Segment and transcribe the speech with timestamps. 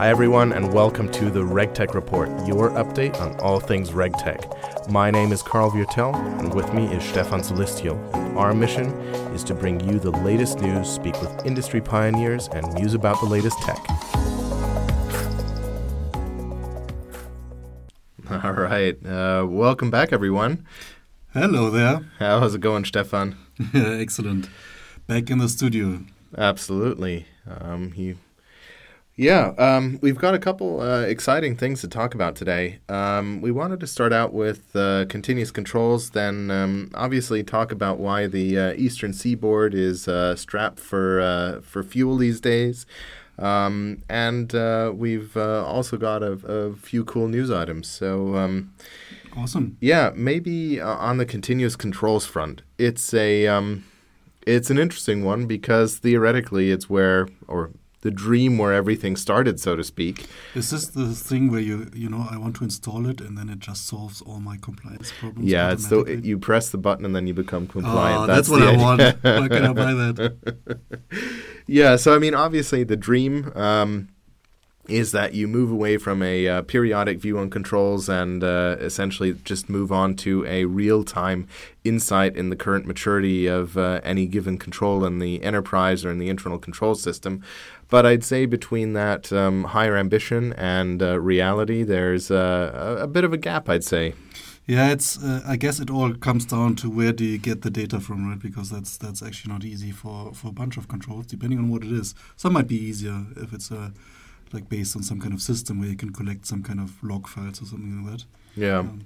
[0.00, 4.88] Hi, everyone, and welcome to the RegTech Report, your update on all things RegTech.
[4.90, 7.98] My name is Karl Viertel, and with me is Stefan Sulistyo.
[8.34, 8.86] Our mission
[9.34, 13.26] is to bring you the latest news, speak with industry pioneers, and muse about the
[13.26, 13.76] latest tech.
[18.42, 18.96] All right.
[19.04, 20.66] Uh, welcome back, everyone.
[21.34, 22.06] Hello there.
[22.18, 23.36] How's it going, Stefan?
[23.74, 24.48] Excellent.
[25.06, 26.06] Back in the studio.
[26.38, 27.26] Absolutely.
[27.46, 28.14] Um, he
[29.20, 32.78] yeah, um, we've got a couple uh, exciting things to talk about today.
[32.88, 37.98] Um, we wanted to start out with uh, continuous controls, then um, obviously talk about
[37.98, 42.86] why the uh, Eastern Seaboard is uh, strapped for uh, for fuel these days,
[43.38, 47.88] um, and uh, we've also got a, a, few cool news items.
[47.88, 48.36] So.
[48.36, 48.72] Um,
[49.36, 49.76] awesome.
[49.82, 53.84] Yeah, maybe on the continuous controls front, it's a um,
[54.46, 57.70] it's an interesting one because theoretically it's where or
[58.02, 60.26] the dream where everything started, so to speak.
[60.54, 63.48] Is this the thing where you you know I want to install it and then
[63.48, 65.48] it just solves all my compliance problems?
[65.48, 68.22] Yeah, it's so you press the button and then you become compliant.
[68.22, 69.00] Oh, that's, that's what I want.
[69.22, 70.36] Why can I buy that?
[71.66, 73.52] yeah, so I mean, obviously the dream.
[73.54, 74.08] Um,
[74.88, 79.34] is that you move away from a uh, periodic view on controls and uh, essentially
[79.44, 81.46] just move on to a real time
[81.84, 86.18] insight in the current maturity of uh, any given control in the enterprise or in
[86.18, 87.42] the internal control system.
[87.88, 93.06] But I'd say between that um, higher ambition and uh, reality, there's uh, a, a,
[93.06, 94.14] bit of a gap, I'd say.
[94.66, 95.20] Yeah, it's.
[95.20, 98.28] Uh, I guess it all comes down to where do you get the data from,
[98.28, 98.38] right?
[98.38, 101.82] Because that's that's actually not easy for, for a bunch of controls, depending on what
[101.82, 102.14] it is.
[102.36, 103.92] Some might be easier if it's a
[104.52, 107.26] like based on some kind of system where you can collect some kind of log
[107.26, 108.24] files or something like that.
[108.56, 108.78] Yeah.
[108.78, 109.04] Um,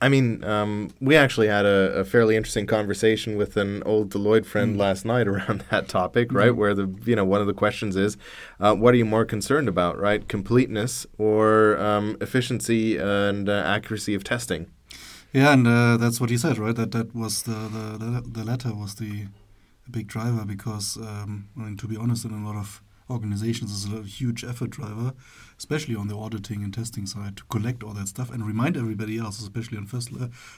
[0.00, 4.44] I mean, um, we actually had a, a, fairly interesting conversation with an old Deloitte
[4.44, 4.78] friend mm.
[4.78, 6.52] last night around that topic, right?
[6.52, 6.56] Mm.
[6.56, 8.18] Where the you know one of the questions is,
[8.60, 10.28] uh, what are you more concerned about, right?
[10.28, 14.66] Completeness or um, efficiency and uh, accuracy of testing?
[15.32, 16.76] Yeah, and uh, that's what he said, right?
[16.76, 19.28] That that was the the, the, the latter was the
[19.90, 23.92] big driver because um, I mean, to be honest, in a lot of organizations is
[23.92, 25.12] a huge effort driver,
[25.58, 29.18] especially on the auditing and testing side, to collect all that stuff and remind everybody
[29.18, 30.10] else, especially on first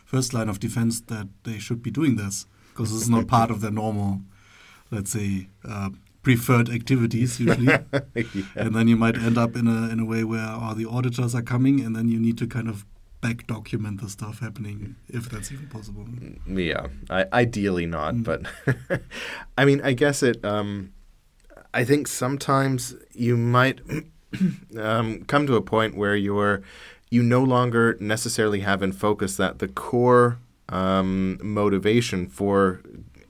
[0.04, 3.50] first line of defense, that they should be doing this because this is not part
[3.50, 4.22] of their normal,
[4.90, 5.48] let's say.
[5.66, 7.66] Uh, preferred activities usually
[8.14, 8.42] yeah.
[8.56, 11.32] and then you might end up in a in a way where all the auditors
[11.34, 12.84] are coming and then you need to kind of
[13.20, 18.24] back document the stuff happening if that's even possible mm, yeah I, ideally not mm.
[18.24, 19.00] but
[19.58, 20.92] i mean i guess it um,
[21.74, 23.80] I think sometimes you might
[24.78, 26.62] um, come to a point where you're
[27.10, 32.80] you no longer necessarily have in focus that the core um, motivation for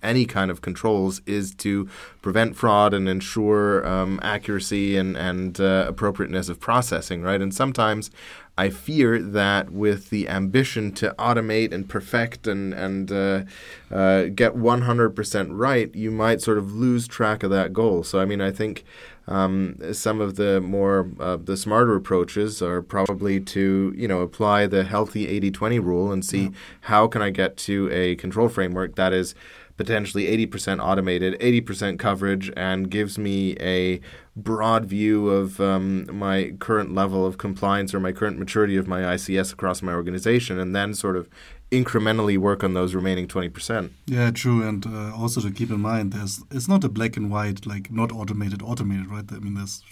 [0.03, 1.88] any kind of controls is to
[2.22, 7.41] prevent fraud and ensure um, accuracy and, and uh, appropriateness of processing, right?
[7.41, 8.10] And sometimes
[8.59, 13.43] I fear that with the ambition to automate and perfect and and uh,
[13.89, 18.03] uh, get 100% right, you might sort of lose track of that goal.
[18.03, 18.85] So I mean, I think
[19.28, 24.66] um, some of the more uh, the smarter approaches are probably to you know apply
[24.66, 26.50] the healthy 80-20 rule and see yeah.
[26.83, 29.34] how can I get to a control framework that is
[29.78, 34.00] potentially 80% automated, 80% coverage, and gives me a
[34.37, 39.03] broad view of um, my current level of compliance or my current maturity of my
[39.03, 41.28] ICS across my organization, and then sort of
[41.71, 43.91] incrementally work on those remaining 20%.
[44.06, 44.67] Yeah, true.
[44.67, 47.91] And uh, also to keep in mind, there's it's not a black and white, like
[47.91, 49.25] not automated, automated, right?
[49.31, 49.83] I mean, there's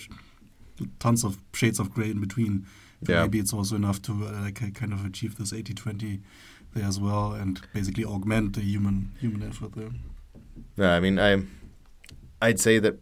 [0.98, 2.66] tons of shades of gray in between.
[3.06, 3.22] Yeah.
[3.22, 6.20] Maybe it's also enough to uh, like, kind of achieve this 80 20
[6.74, 9.90] there as well, and basically augment the human human effort there.
[10.76, 11.42] Yeah, I mean, I
[12.40, 12.98] I'd say that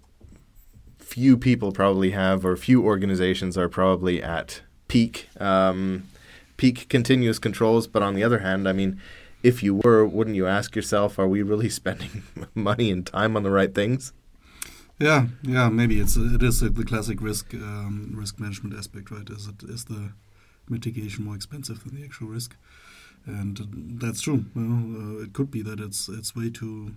[0.99, 6.09] few people probably have, or few organizations are probably at peak um,
[6.56, 7.87] peak continuous controls.
[7.87, 9.00] But on the other hand, I mean,
[9.42, 12.22] if you were, wouldn't you ask yourself, are we really spending
[12.54, 14.12] money and time on the right things?
[14.98, 19.28] Yeah, yeah, maybe it's it is the classic risk um, risk management aspect, right?
[19.28, 20.12] Is it is the
[20.68, 22.57] mitigation more expensive than the actual risk?
[23.27, 24.45] and that's true.
[24.54, 26.97] Well, uh, it could be that it's it's way too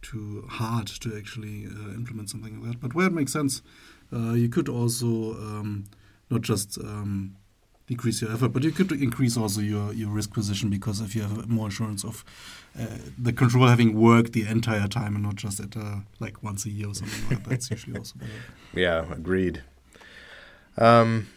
[0.00, 2.80] too hard to actually uh, implement something like that.
[2.80, 3.62] But where it makes sense,
[4.12, 5.84] uh, you could also um,
[6.30, 7.36] not just um,
[7.86, 11.22] decrease your effort, but you could increase also your, your risk position because if you
[11.22, 12.24] have more assurance of
[12.78, 12.86] uh,
[13.18, 16.70] the control having worked the entire time and not just at uh, like once a
[16.70, 18.32] year or something like that, that's usually also better.
[18.74, 19.62] Yeah, agreed.
[20.78, 21.28] Um,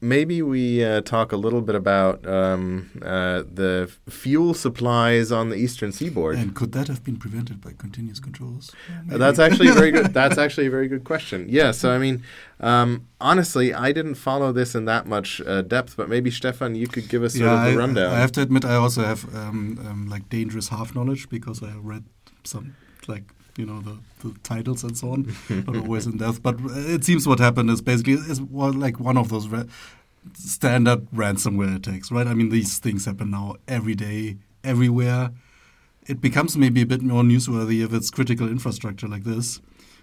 [0.00, 5.56] maybe we uh, talk a little bit about um, uh, the fuel supplies on the
[5.56, 6.36] eastern seaboard.
[6.36, 8.72] And could that have been prevented by continuous controls?
[9.10, 10.12] Uh, that's actually a very good.
[10.12, 11.46] That's actually a very good question.
[11.48, 11.70] Yeah.
[11.70, 12.22] So I mean,
[12.60, 16.88] um, honestly, I didn't follow this in that much uh, depth, but maybe Stefan, you
[16.88, 18.12] could give us sort yeah, of the I, rundown.
[18.12, 21.74] I have to admit, I also have um, um, like dangerous half knowledge because I
[21.76, 22.04] read
[22.44, 22.76] some
[23.08, 23.24] like
[23.56, 26.42] you know the, the titles and so on, not always in depth.
[26.42, 29.48] But it seems what happened is basically is like one of those
[30.34, 32.26] standard ransomware attacks, right?
[32.26, 35.30] I mean, these things happen now every day, everywhere.
[36.06, 39.60] It becomes maybe a bit more newsworthy if it's critical infrastructure like this.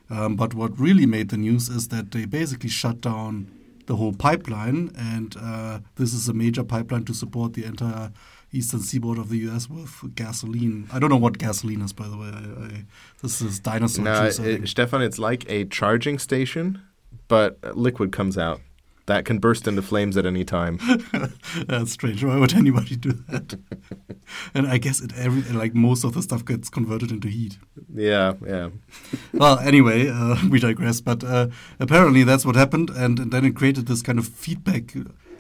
[0.09, 3.51] Um, but what really made the news is that they basically shut down
[3.85, 8.11] the whole pipeline, and uh, this is a major pipeline to support the entire
[8.53, 9.69] eastern seaboard of the U.S.
[9.69, 10.87] with gasoline.
[10.93, 12.27] I don't know what gasoline is, by the way.
[12.27, 12.85] I, I,
[13.21, 14.39] this is dinosaur no, juice.
[14.39, 16.81] It, Stefan, it's like a charging station,
[17.27, 18.61] but liquid comes out
[19.05, 20.79] that can burst into flames at any time.
[21.67, 22.23] That's strange.
[22.23, 23.59] Why would anybody do that?
[24.53, 27.57] and I guess it every like most of the stuff gets converted into heat.
[27.93, 28.69] Yeah, yeah.
[29.33, 31.01] well, anyway, uh, we digress.
[31.01, 31.47] But uh,
[31.79, 34.93] apparently that's what happened, and, and, then it created this kind of feedback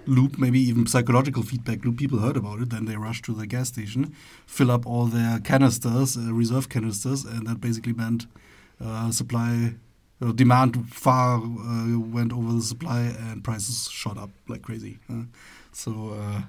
[0.05, 1.97] loop, maybe even psychological feedback loop.
[1.97, 4.15] People heard about it, then they rushed to the gas station,
[4.45, 8.27] fill up all their canisters, uh, reserve canisters, and that basically meant
[8.83, 9.75] uh, supply
[10.21, 14.99] uh, demand far uh, went over the supply and prices shot up like crazy.
[15.71, 16.41] So uh,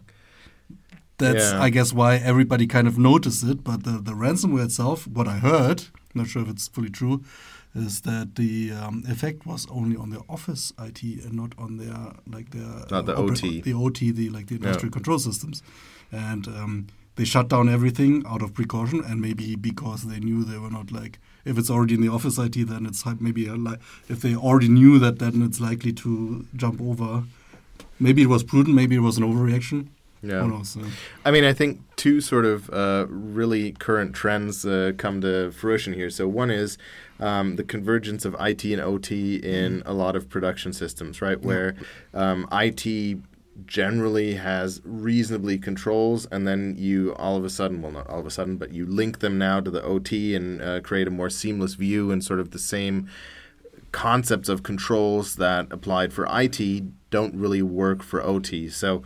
[1.18, 1.62] that's, yeah.
[1.62, 3.64] I guess, why everybody kind of noticed it.
[3.64, 5.84] But the, the ransomware itself, what I heard,
[6.14, 7.24] not sure if it's fully true,
[7.74, 12.12] is that the um, effect was only on their office IT and not on their
[12.30, 14.94] like their not the OT, the OT, the like the industrial yeah.
[14.94, 15.62] control systems,
[16.12, 16.86] and um,
[17.16, 20.90] they shut down everything out of precaution and maybe because they knew they were not
[20.90, 23.76] like if it's already in the office IT, then it's maybe a li-
[24.08, 27.24] if they already knew that, then it's likely to jump over.
[28.00, 28.74] Maybe it was prudent.
[28.74, 29.88] Maybe it was an overreaction.
[30.24, 30.62] Yeah.
[31.24, 35.92] I mean, I think two sort of uh, really current trends uh, come to fruition
[35.92, 36.10] here.
[36.10, 36.78] So one is
[37.20, 39.82] um, the convergence of IT and OT in mm.
[39.86, 41.40] a lot of production systems, right?
[41.40, 41.76] Where
[42.12, 43.18] um, IT
[43.66, 48.26] generally has reasonably controls, and then you all of a sudden, well, not all of
[48.26, 51.30] a sudden, but you link them now to the OT and uh, create a more
[51.30, 53.08] seamless view and sort of the same
[53.92, 58.68] concepts of controls that applied for IT don't really work for OT.
[58.68, 59.04] So,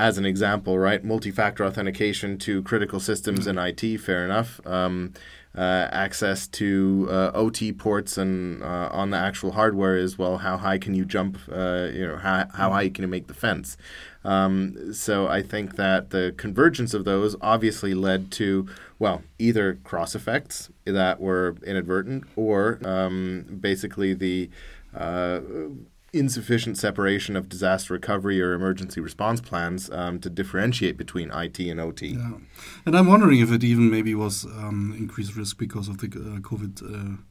[0.00, 4.58] as an example, right, multi factor authentication to critical systems in IT, fair enough.
[4.66, 5.12] Um,
[5.54, 10.56] uh, access to uh, OT ports and uh, on the actual hardware is well, how
[10.56, 11.38] high can you jump?
[11.50, 13.76] Uh, you know, how, how high can you make the fence?
[14.24, 18.68] Um, so I think that the convergence of those obviously led to
[18.98, 24.48] well, either cross effects that were inadvertent or um, basically the
[24.94, 25.40] uh,
[26.12, 31.80] insufficient separation of disaster recovery or emergency response plans um, to differentiate between IT and
[31.80, 32.08] OT.
[32.08, 32.32] Yeah.
[32.84, 36.40] And I'm wondering if it even maybe was um, increased risk because of the uh,
[36.40, 37.22] COVID uh,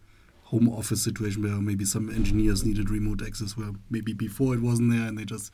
[0.44, 4.92] home office situation where maybe some engineers needed remote access where maybe before it wasn't
[4.92, 5.52] there and they just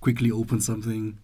[0.00, 1.18] quickly opened something.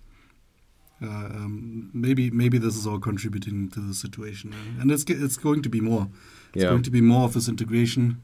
[1.02, 5.60] Uh, um, maybe maybe this is all contributing to the situation, and it's it's going
[5.60, 6.08] to be more.
[6.54, 6.70] It's yeah.
[6.70, 8.22] going to be more of this integration.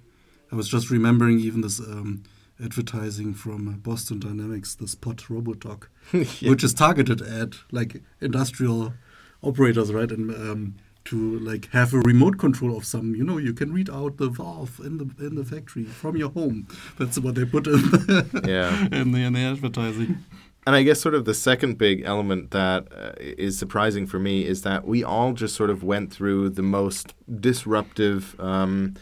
[0.52, 2.22] I was just remembering even this um,
[2.62, 6.50] advertising from Boston Dynamics, the Spot robot dog, yeah.
[6.50, 8.94] which is targeted at like industrial
[9.42, 10.10] operators, right?
[10.10, 10.74] And um,
[11.04, 14.28] to like have a remote control of some, you know, you can read out the
[14.28, 16.68] valve in the in the factory from your home.
[16.98, 18.86] That's what they put in the, yeah.
[19.00, 20.24] in the in the advertising.
[20.66, 24.44] And I guess sort of the second big element that uh, is surprising for me
[24.44, 28.94] is that we all just sort of went through the most disruptive um,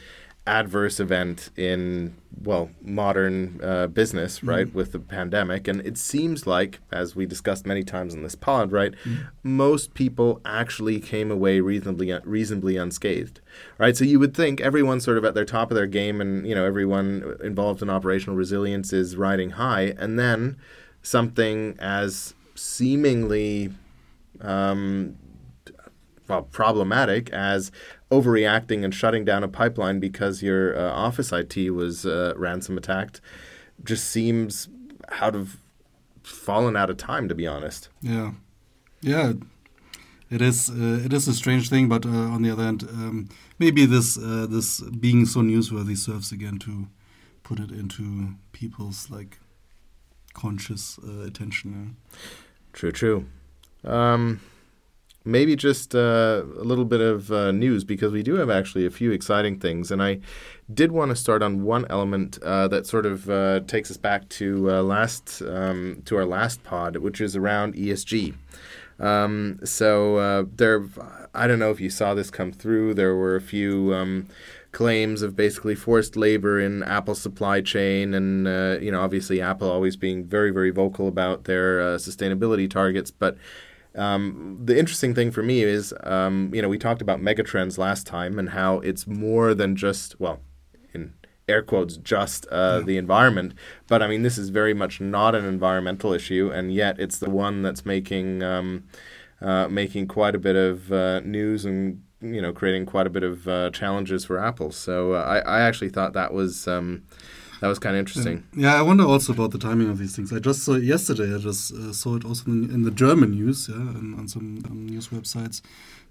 [0.49, 4.49] adverse event in well modern uh, business mm-hmm.
[4.49, 4.79] right mm-hmm.
[4.79, 8.73] with the pandemic and it seems like as we discussed many times in this pod
[8.73, 9.25] right mm-hmm.
[9.43, 13.41] most people actually came away reasonably reasonably unscathed
[13.77, 16.47] right so you would think everyone's sort of at their top of their game and
[16.47, 20.57] you know everyone involved in operational resilience is riding high and then
[21.03, 23.71] something as seemingly
[24.41, 25.17] um,
[26.29, 27.73] well, problematic as
[28.11, 33.21] overreacting and shutting down a pipeline because your uh, office IT was uh, ransom attacked
[33.85, 34.69] just seems
[35.21, 35.59] out of
[36.23, 37.89] fallen out of time to be honest.
[38.01, 38.33] Yeah,
[39.01, 39.35] yeah,
[40.31, 40.71] it is.
[40.71, 44.19] Uh, it is a strange thing, but uh, on the other hand, um, maybe this
[44.19, 46.89] uh, this being so newsworthy serves again to
[47.43, 49.39] put it into people's like
[50.35, 51.97] conscious uh, attention.
[52.73, 53.27] True, true.
[53.85, 54.41] Um,
[55.25, 58.91] maybe just uh, a little bit of uh, news because we do have actually a
[58.91, 60.21] few exciting things, and I
[60.73, 64.29] did want to start on one element uh, that sort of uh, takes us back
[64.31, 68.35] to uh, last um, to our last pod, which is around ESG.
[68.99, 70.85] Um, so uh, there,
[71.35, 72.95] I don't know if you saw this come through.
[72.95, 73.95] There were a few.
[73.95, 74.29] Um,
[74.71, 79.71] claims of basically forced labor in Apple's supply chain, and uh, you know, obviously Apple
[79.71, 83.11] always being very, very vocal about their uh, sustainability targets.
[83.11, 83.37] But
[83.99, 88.07] um, the interesting thing for me is, um, you know, we talked about megatrends last
[88.07, 90.41] time and how it's more than just well,
[90.95, 91.15] in
[91.49, 92.87] air quotes, just uh, yeah.
[92.87, 93.55] the environment.
[93.89, 97.31] But I mean, this is very much not an environmental issue, and yet it's the
[97.31, 98.43] one that's making.
[98.43, 98.85] Um,
[99.41, 103.23] uh, making quite a bit of uh, news and you know creating quite a bit
[103.23, 104.73] of uh, challenges for Apple.
[104.73, 107.05] So uh, I, I actually thought that was um,
[107.61, 108.47] that was kind of interesting.
[108.57, 110.33] Yeah, I wonder also about the timing of these things.
[110.33, 111.35] I just saw it yesterday.
[111.35, 114.63] I just uh, saw it also in, in, the German news, yeah, and on some
[114.67, 115.61] um, news websites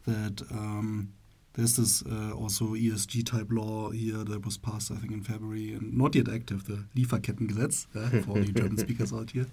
[0.06, 0.42] that.
[0.52, 1.14] Um,
[1.58, 5.74] there's this uh, also ESG type law here that was passed, I think, in February
[5.74, 9.48] and not yet active, the Lieferkettengesetz uh, for all you German speakers out here,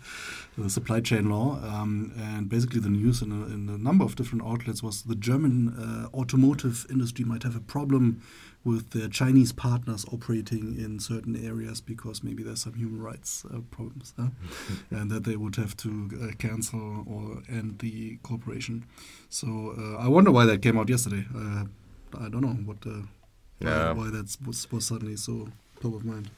[0.59, 1.59] the supply chain law.
[1.65, 5.15] Um, and basically, the news in a, in a, number of different outlets was the
[5.15, 8.21] German uh, automotive industry might have a problem
[8.65, 13.59] with their Chinese partners operating in certain areas because maybe there's some human rights uh,
[13.71, 14.15] problems,
[14.91, 18.85] and that they would have to uh, cancel or end the cooperation.
[19.29, 21.27] So uh, I wonder why that came out yesterday.
[21.35, 21.65] Uh,
[22.19, 23.03] I don't know what uh,
[23.61, 23.93] yeah.
[23.93, 25.49] why, why that was, was suddenly so
[25.81, 26.31] top of mind.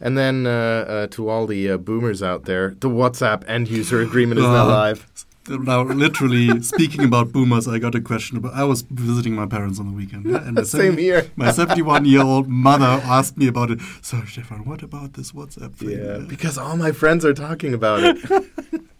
[0.00, 4.00] And then uh, uh, to all the uh, boomers out there, the WhatsApp end user
[4.00, 5.06] agreement is now live.
[5.48, 8.54] Now, literally speaking about boomers, I got a question about.
[8.54, 11.30] I was visiting my parents on the weekend, yeah, and same here.
[11.36, 13.80] My seventy-one-year-old mother asked me about it.
[14.00, 15.90] So, Stefan, what about this WhatsApp thing?
[15.90, 18.18] Yeah, because all my friends are talking about it.
[18.32, 18.80] yeah.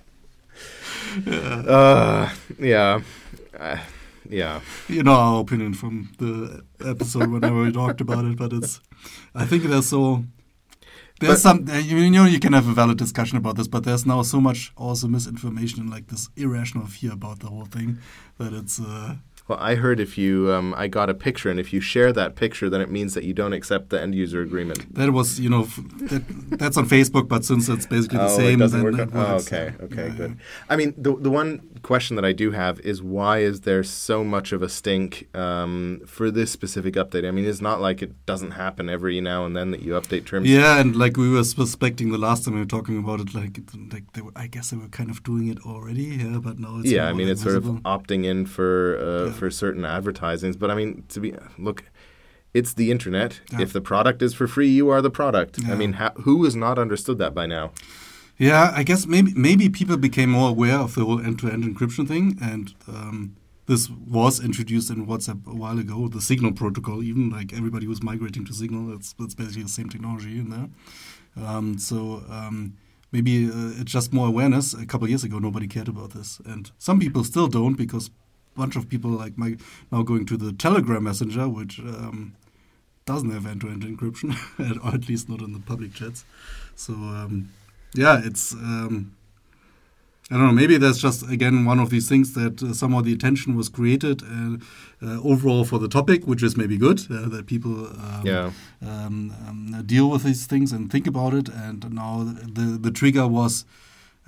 [1.24, 3.00] Uh, yeah.
[3.56, 3.78] Uh,
[4.28, 4.60] yeah.
[4.88, 8.80] You know our opinion from the episode whenever we talked about it, but it's.
[9.34, 10.24] I think there's so.
[11.24, 14.04] There's but, some, you know, you can have a valid discussion about this, but there's
[14.06, 17.98] now so much also misinformation and like this irrational fear about the whole thing
[18.38, 18.80] that it's.
[18.80, 22.14] Uh, well, I heard if you, um, I got a picture, and if you share
[22.14, 24.94] that picture, then it means that you don't accept the end user agreement.
[24.94, 26.24] That was, you know, that,
[26.58, 28.98] that's on Facebook, but since it's basically the oh, same, it work.
[28.98, 30.30] It oh, okay, okay, yeah, good.
[30.30, 30.44] Yeah.
[30.70, 34.24] I mean, the the one question that I do have is why is there so
[34.24, 37.28] much of a stink um, for this specific update?
[37.28, 40.24] I mean, it's not like it doesn't happen every now and then that you update
[40.24, 40.48] terms.
[40.48, 43.60] Yeah, and like we were suspecting the last time we were talking about it, like
[43.92, 46.78] like they were, I guess they were kind of doing it already, yeah, but now
[46.78, 47.08] it's yeah.
[47.08, 47.74] I mean, it's visible.
[47.74, 49.33] sort of opting in for uh, yeah.
[49.34, 51.84] For certain advertisings, but I mean, to be look.
[52.52, 53.40] It's the internet.
[53.50, 53.62] Yeah.
[53.62, 55.58] If the product is for free, you are the product.
[55.66, 57.72] I mean, ha- who has not understood that by now?
[58.38, 62.38] Yeah, I guess maybe maybe people became more aware of the whole end-to-end encryption thing,
[62.40, 63.34] and um,
[63.66, 66.06] this was introduced in WhatsApp a while ago.
[66.06, 69.88] The Signal protocol, even like everybody was migrating to Signal, it's, it's basically the same
[69.88, 70.68] technology in there.
[71.44, 72.74] Um, so um,
[73.10, 74.74] maybe uh, it's just more awareness.
[74.74, 78.10] A couple years ago, nobody cared about this, and some people still don't because
[78.56, 79.56] bunch of people like my
[79.90, 82.34] now going to the Telegram Messenger, which um,
[83.06, 84.34] doesn't have end-to-end encryption,
[84.84, 86.24] or at least not in the public chats.
[86.74, 87.50] So um,
[87.94, 88.52] yeah, it's.
[88.52, 89.16] Um,
[90.30, 90.52] I don't know.
[90.52, 94.22] Maybe that's just again one of these things that uh, somehow the attention was created
[94.22, 94.56] uh,
[95.02, 98.50] uh, overall for the topic, which is maybe good uh, that people um, yeah.
[98.80, 101.50] um, um, deal with these things and think about it.
[101.50, 103.66] And now the the trigger was,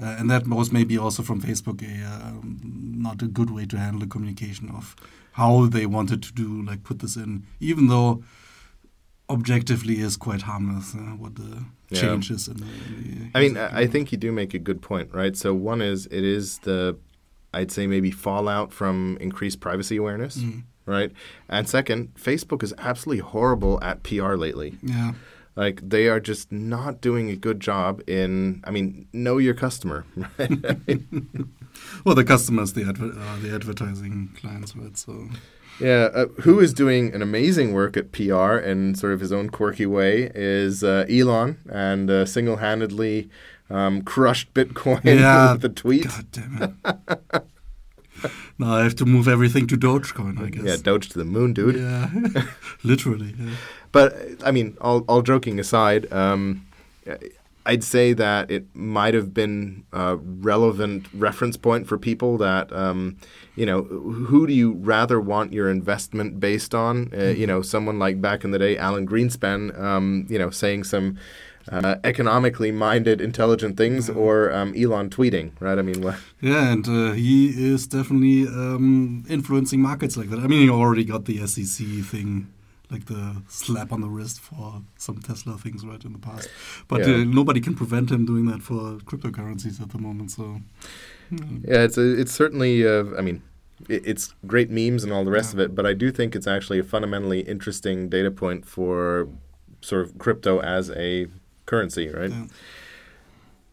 [0.01, 3.79] uh, and that was maybe also from Facebook a um, not a good way to
[3.79, 4.95] handle the communication of
[5.33, 8.23] how they wanted to do like put this in, even though
[9.29, 10.95] objectively is quite harmless.
[10.95, 12.01] Uh, what the yeah.
[12.01, 15.13] changes in the, in the I mean, I think you do make a good point,
[15.13, 15.37] right?
[15.37, 16.97] So one is it is the,
[17.55, 20.65] I'd say maybe fallout from increased privacy awareness, mm.
[20.85, 21.13] right?
[21.49, 24.77] And second, Facebook is absolutely horrible at PR lately.
[24.83, 25.13] Yeah.
[25.57, 28.63] Like they are just not doing a good job in.
[28.65, 30.05] I mean, know your customer.
[30.39, 31.01] Right?
[32.05, 34.97] well, the customers, the adver- uh, the advertising clients, right?
[34.97, 35.29] So
[35.81, 39.51] yeah, uh, who is doing an amazing work at PR in sort of his own
[39.51, 43.29] quirky way is uh, Elon, and uh, single-handedly
[43.69, 46.05] um, crushed Bitcoin yeah, with the tweet.
[46.05, 47.47] God damn it!
[48.59, 50.65] now I have to move everything to Dogecoin, I guess.
[50.65, 51.77] Yeah, Doge to the moon, dude.
[51.77, 52.11] Yeah,
[52.85, 53.35] literally.
[53.39, 53.55] Yeah.
[53.93, 56.67] But I mean, all, all joking aside, um,
[57.67, 63.17] I'd say that it might have been a relevant reference point for people that, um,
[63.57, 67.11] you know, who do you rather want your investment based on?
[67.13, 70.85] Uh, you know, someone like back in the day, Alan Greenspan, um, you know, saying
[70.85, 71.19] some
[71.71, 75.79] uh, economically minded, intelligent things, or um, Elon tweeting, right?
[75.79, 76.17] I mean, what?
[76.41, 80.39] Yeah, and uh, he is definitely um, influencing markets like that.
[80.41, 82.53] I mean, he already got the SEC thing,
[82.91, 86.49] like the slap on the wrist for some Tesla things, right, in the past.
[86.89, 87.15] But Yeah.
[87.15, 90.31] uh, nobody can prevent him doing that for cryptocurrencies at the moment.
[90.31, 90.61] So,
[91.31, 92.87] Yeah, it's a, it's certainly.
[92.87, 93.43] Uh, I mean,
[93.89, 95.63] it, it's great memes and all the rest Yeah.
[95.63, 99.29] of it, but I do think it's actually a fundamentally interesting data point for
[99.81, 101.27] sort of crypto as a
[101.67, 102.31] currency, right?
[102.31, 102.47] yeah.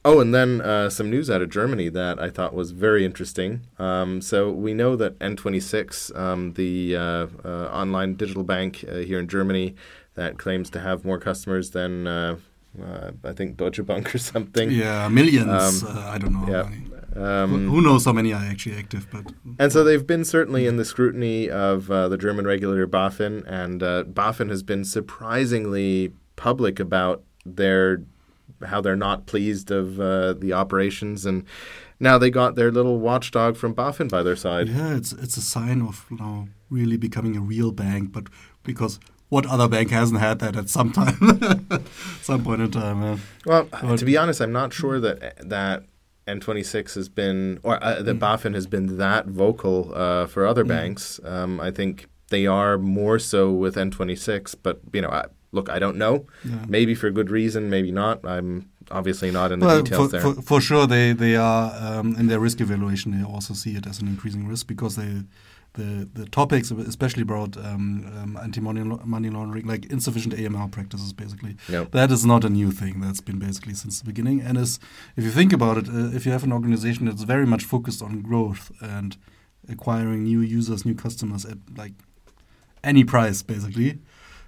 [0.05, 3.62] Oh, and then uh, some news out of Germany that I thought was very interesting.
[3.79, 9.17] Um, so we know that N26, um, the uh, uh, online digital bank uh, here
[9.17, 9.75] in Germany,
[10.15, 12.35] that claims to have more customers than uh,
[12.83, 14.71] uh, I think Deutsche Bank or something.
[14.71, 15.83] yeah, millions.
[15.83, 16.47] Um, uh, I don't know.
[16.51, 16.63] yeah.
[16.63, 16.89] How many.
[17.15, 19.07] Um, Who- Who knows how many are actually active?
[19.09, 23.43] But And so they've been certainly in the scrutiny of uh, the German regulator BaFin,
[23.47, 28.01] and uh, BaFin has been surprisingly public about their
[28.65, 31.43] how they're not pleased of uh, the operations, and
[32.00, 34.67] now they got their little watchdog from BaFin by their side.
[34.69, 38.12] yeah, it's it's a sign of you know really becoming a real bank.
[38.12, 38.27] But
[38.63, 41.67] because what other bank hasn't had that at some time,
[42.21, 43.01] some point in time?
[43.01, 43.17] Yeah.
[43.45, 45.83] Well, Well, to be honest, I'm not sure that that
[46.27, 48.19] N26 has been or uh, that Mm.
[48.19, 50.67] BaFin has been that vocal uh, for other Mm.
[50.69, 51.19] banks.
[51.25, 55.79] Um, I think they are more so with N26, but you know, I, look, I
[55.79, 56.25] don't know.
[56.43, 56.65] Yeah.
[56.67, 58.25] Maybe for good reason, maybe not.
[58.25, 60.22] I'm obviously not in the Well, details for, there.
[60.22, 63.17] for, for sure, they they are um, in their risk evaluation.
[63.17, 65.24] They also see it as an increasing risk because they
[65.74, 71.13] the the topics, especially about um, um, anti money money laundering, like insufficient AML practices,
[71.13, 71.55] basically.
[71.69, 71.91] Yep.
[71.91, 73.00] That is not a new thing.
[73.00, 74.41] That's been basically since the beginning.
[74.41, 74.79] And is
[75.15, 78.01] if you think about it, uh, if you have an organization that's very much focused
[78.01, 79.17] on growth and
[79.69, 81.93] acquiring new users, new customers at like
[82.83, 84.00] any price, basically,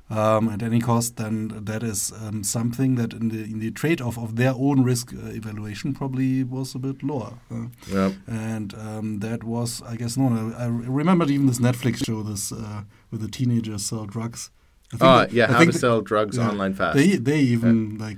[0.09, 4.17] um, at any cost, then that is um, something that in the in the trade-off
[4.17, 7.33] of their own risk uh, evaluation probably was a bit lower.
[7.51, 8.13] Uh, Yep.
[8.27, 10.53] and um, that was, I guess, no.
[10.57, 14.51] I, I remembered even this Netflix show, this uh, with the teenagers sell drugs.
[14.93, 16.95] I think Oh, that- yeah, I how to sell drugs yeah, online fast.
[16.97, 18.17] They they even like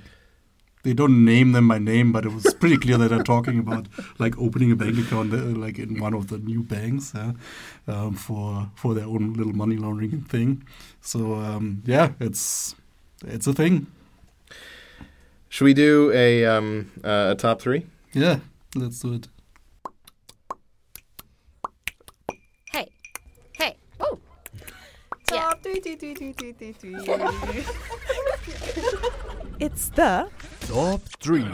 [0.84, 3.88] they don't name them by name, but it was pretty clear that they're talking about
[4.20, 7.34] like opening a bank account uh, like in one of the new banks yeah,
[7.88, 10.64] um, for for their own little money laundering thing.
[11.02, 12.76] So um, yeah, it's
[13.26, 13.88] it's a thing.
[15.50, 17.86] Should we do a um, uh, a top three?
[18.14, 18.40] Yeah,
[18.76, 19.28] let's do it.
[22.72, 22.92] Hey.
[23.54, 23.78] Hey.
[24.00, 24.20] Woo.
[25.32, 25.42] Yeah.
[25.42, 27.66] Top three, three, three, three, three, three, three.
[29.60, 30.30] it's the
[30.68, 31.46] Top 3.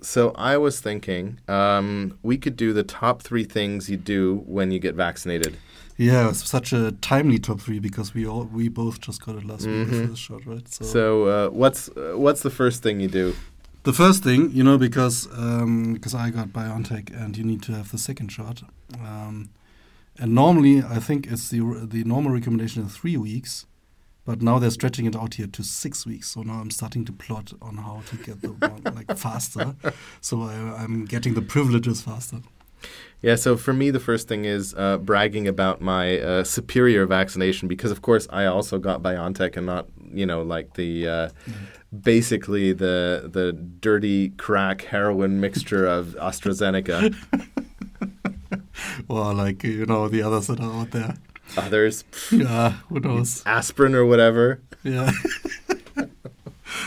[0.00, 4.70] So I was thinking um, we could do the top three things you do when
[4.70, 5.56] you get vaccinated.
[5.96, 9.44] Yeah, it's such a timely top three because we all we both just got it
[9.46, 10.08] last week the Mhm.
[10.08, 10.68] first shot, right?
[10.72, 13.34] So uh, what's uh, what's the first thing you do?
[13.84, 17.72] The first thing, you know, because um, because I got BioNTech and you need to
[17.72, 18.62] have the second shot.
[19.00, 19.48] Um,
[20.18, 23.64] and normally, I think it's the the normal recommendation is three weeks,
[24.26, 26.28] but now they're stretching it out here to six weeks.
[26.28, 29.76] So now I'm starting to plot on how to get the one like faster.
[30.20, 32.40] So I, I'm getting the privileges faster.
[33.22, 37.68] Yeah, so for me, the first thing is uh, bragging about my uh, superior vaccination
[37.68, 41.28] because, of course, I also got BioNTech and not, you know, like the uh,
[42.02, 47.14] basically the the dirty crack heroin mixture of AstraZeneca.
[49.08, 51.16] Or like you know the others that are out there.
[51.56, 53.42] Others, Yeah, who knows?
[53.46, 54.60] aspirin or whatever.
[54.84, 55.10] Yeah.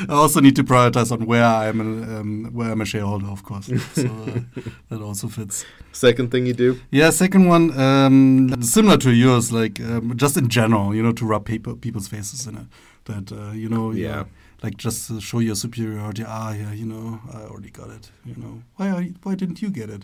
[0.08, 3.44] I also need to prioritize on where I'm an, um, where I'm a shareholder, of
[3.44, 3.68] course.
[3.94, 5.66] So uh, that also fits.
[5.92, 6.80] Second thing you do.
[6.92, 11.26] Yeah, second one, um, similar to yours, like um, just in general, you know, to
[11.26, 12.66] rub people, people's faces in it.
[13.06, 14.08] That uh, you know, Yeah.
[14.08, 14.24] yeah,
[14.64, 16.24] like just to show your superiority.
[16.28, 18.12] Ah, yeah, you know, I already got it.
[18.26, 20.04] You know, why are you, why didn't you get it?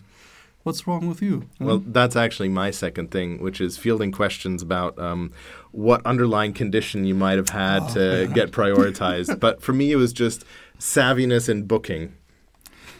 [0.66, 1.42] What's wrong with you?
[1.60, 1.64] Huh?
[1.64, 5.30] Well, that's actually my second thing, which is fielding questions about um,
[5.70, 8.34] what underlying condition you might have had Oh, to yeah.
[8.34, 9.38] get prioritized.
[9.46, 10.44] but for me, it was just
[10.80, 12.14] savviness in booking.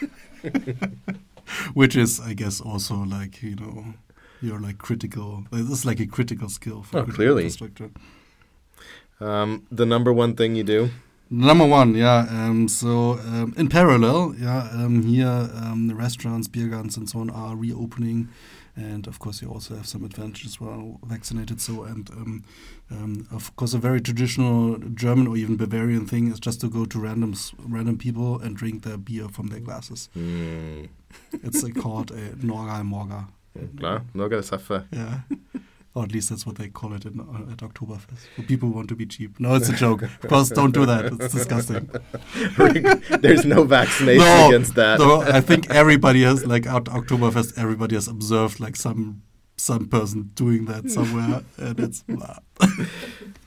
[1.73, 3.93] which is, I guess, also like you know,
[4.41, 5.45] you're like critical.
[5.54, 7.49] This is like a critical skill for Oh, clearly.
[9.21, 10.89] Um, the number one thing you do.
[11.30, 12.28] Number one, yeah.
[12.30, 17.20] Um, so um, in parallel, yeah, um, here um, the restaurants, beer gardens, and so
[17.20, 18.30] on are reopening,
[18.76, 21.60] and of course you also have some advantages while vaccinated.
[21.62, 22.44] So and um,
[22.92, 26.86] um, of course a very traditional German or even Bavarian thing is just to go
[26.86, 27.34] to random
[27.68, 30.10] random people and drink their beer from their glasses.
[30.16, 30.90] Mm,
[31.44, 33.28] It's uh, called a Norgal Morga.
[33.80, 34.84] klar, några saffa.
[34.92, 35.22] Yeah.
[35.96, 38.28] Or at least that's what they call it in, uh, at Oktoberfest.
[38.36, 39.40] For people who want to be cheap.
[39.40, 40.02] No, it's a joke.
[40.02, 41.06] of course, don't do that.
[41.06, 41.90] It's disgusting.
[43.22, 45.00] There's no vaccination no, against that.
[45.00, 47.58] no, I think everybody has like at Oktoberfest.
[47.58, 49.24] Everybody has observed like some
[49.56, 52.04] some person doing that somewhere, and it's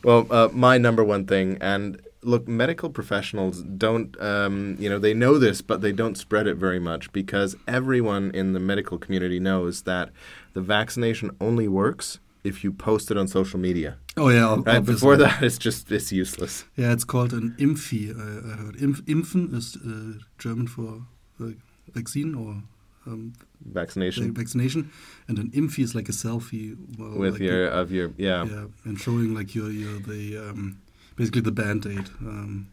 [0.03, 5.15] Well, uh, my number one thing, and look, medical professionals don't, um, you know, they
[5.15, 9.39] know this, but they don't spread it very much because everyone in the medical community
[9.39, 10.11] knows that
[10.55, 13.97] the vaccination only works if you post it on social media.
[14.17, 14.49] oh yeah.
[14.55, 14.77] Right?
[14.77, 14.95] obviously.
[14.95, 16.65] Before that, it's just it's useless.
[16.77, 18.11] Yeah, it's called an Impfi.
[18.17, 21.03] I, I heard Impf, Impfen is uh, German for
[21.41, 21.53] uh,
[21.95, 22.63] vaccine or
[23.07, 23.33] um,
[23.73, 24.91] Vaccination vaccination,
[25.29, 28.45] and an Impfi is like a selfie well, with like your the- of your yeah.
[28.45, 30.79] yeah, and showing like your your the um,
[31.17, 32.09] basically the band aid.
[32.21, 32.69] Um,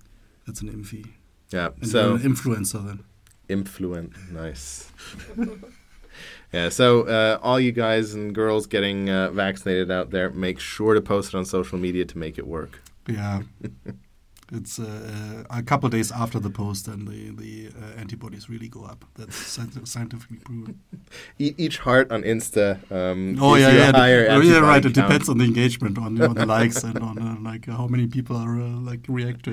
[0.46, 1.08] that's an Impfi.
[1.52, 1.70] Yeah.
[1.82, 3.04] And So an influencer then.
[3.50, 4.92] influent, nice.
[6.54, 6.70] yeah.
[6.70, 11.02] So uh, all you guys and girls getting uh, vaccinated out there, make sure to
[11.02, 12.82] post it on social media to make it work.
[13.08, 13.42] Yeah.
[14.52, 18.84] It's uh, a couple days after the post, and the the uh, antibodies really go
[18.86, 19.04] up.
[19.16, 20.80] That's scientifically proven.
[21.40, 22.78] Each heart on Insta.
[22.92, 23.92] Um, Oh yeah, yeah.
[23.92, 24.86] higher the- oh, yeah, right.
[24.86, 28.06] It depends on the engagement, on, on the likes, and on uh, like how many
[28.06, 29.48] people are uh, like react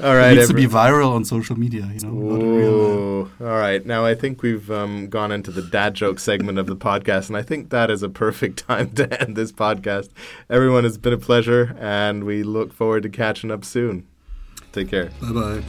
[0.00, 0.08] to it.
[0.08, 2.12] All it needs to be viral on social media, you know.
[2.12, 3.84] Not a real, Ooh, all right.
[3.84, 7.36] Now I think we've um, gone into the dad joke segment of the podcast, and
[7.36, 10.10] I think that is a perfect time to end this podcast.
[10.48, 14.06] Everyone, it's been a pleasure, and we look forward to catching up soon.
[14.72, 15.10] Take care.
[15.20, 15.62] bye bye.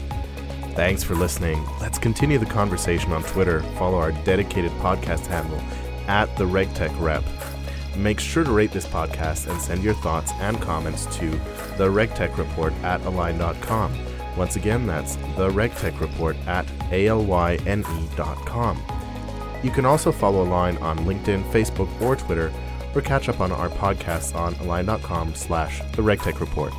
[0.76, 1.64] Thanks for listening.
[1.82, 3.62] Let's continue the conversation on Twitter.
[3.78, 5.60] Follow our dedicated podcast handle
[6.08, 7.24] at the RegTech Rep.
[7.98, 11.30] Make sure to rate this podcast and send your thoughts and comments to
[11.78, 13.94] the RegTech Report at alyne.com.
[14.38, 18.82] Once again, that's the RegTech Report at alyne.com.
[19.64, 22.52] You can also follow Alyne on LinkedIn, Facebook, or Twitter,
[22.96, 26.74] or catch up on our podcasts on alyne.com slash the RegTech Report.